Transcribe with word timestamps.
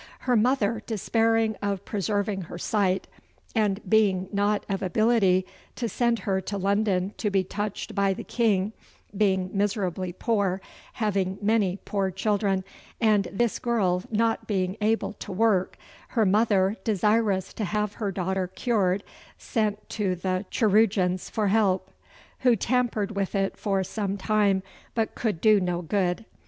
Her 0.21 0.35
mother, 0.35 0.81
despairing 0.87 1.57
of 1.61 1.85
preserving 1.85 2.41
her 2.45 2.57
sight, 2.57 3.05
and 3.53 3.87
being 3.87 4.29
not 4.33 4.65
of 4.67 4.81
ability 4.81 5.45
to 5.75 5.87
send 5.87 6.17
her 6.17 6.41
to 6.41 6.57
London 6.57 7.13
to 7.17 7.29
be 7.29 7.43
touched 7.43 7.93
by 7.93 8.15
the 8.15 8.23
king, 8.23 8.73
being 9.15 9.51
miserably 9.53 10.11
poor, 10.11 10.59
having 10.93 11.37
many 11.39 11.77
poor 11.85 12.09
children, 12.09 12.63
and 12.99 13.27
this 13.31 13.59
girl 13.59 14.01
not 14.09 14.47
being 14.47 14.75
able 14.81 15.13
to 15.13 15.31
work, 15.31 15.77
her 16.07 16.25
mother, 16.25 16.77
desirous 16.83 17.53
to 17.53 17.63
have 17.63 17.93
her 18.01 18.11
daughter 18.11 18.47
cured, 18.47 19.03
sent 19.37 19.87
to 19.89 20.15
the 20.15 20.45
chirurgeons 20.49 21.29
for 21.29 21.49
help, 21.49 21.91
who 22.39 22.55
tampered 22.55 23.11
with 23.15 23.35
it 23.35 23.55
for 23.55 23.83
some 23.83 24.17
time, 24.17 24.63
but 24.95 25.13
could 25.13 25.39
do 25.39 25.59
no 25.61 25.83
good. 25.83 26.25